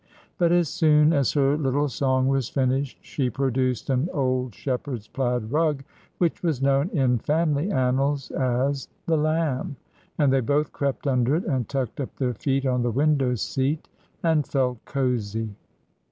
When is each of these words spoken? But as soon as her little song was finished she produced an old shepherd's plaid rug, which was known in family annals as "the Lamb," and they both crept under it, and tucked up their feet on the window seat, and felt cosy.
But 0.39 0.51
as 0.51 0.67
soon 0.67 1.13
as 1.13 1.33
her 1.33 1.55
little 1.55 1.87
song 1.87 2.27
was 2.27 2.49
finished 2.49 2.97
she 3.03 3.29
produced 3.29 3.91
an 3.91 4.09
old 4.11 4.55
shepherd's 4.55 5.07
plaid 5.07 5.51
rug, 5.51 5.83
which 6.17 6.41
was 6.41 6.59
known 6.59 6.89
in 6.89 7.19
family 7.19 7.69
annals 7.71 8.31
as 8.31 8.87
"the 9.05 9.15
Lamb," 9.17 9.75
and 10.17 10.33
they 10.33 10.39
both 10.41 10.71
crept 10.73 11.05
under 11.05 11.35
it, 11.35 11.43
and 11.45 11.69
tucked 11.69 11.99
up 12.01 12.15
their 12.15 12.33
feet 12.33 12.65
on 12.65 12.81
the 12.81 12.89
window 12.89 13.35
seat, 13.35 13.89
and 14.23 14.47
felt 14.47 14.83
cosy. 14.85 15.53